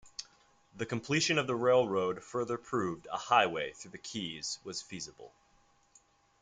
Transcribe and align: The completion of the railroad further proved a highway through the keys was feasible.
The 0.75 0.87
completion 0.87 1.37
of 1.37 1.45
the 1.45 1.53
railroad 1.53 2.23
further 2.23 2.57
proved 2.57 3.05
a 3.11 3.17
highway 3.17 3.73
through 3.73 3.91
the 3.91 3.99
keys 3.99 4.57
was 4.63 4.81
feasible. 4.81 5.31